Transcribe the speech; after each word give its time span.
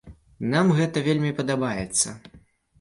Нам 0.53 0.71
гэта 0.79 1.05
вельмі 1.09 1.35
падабаецца. 1.43 2.19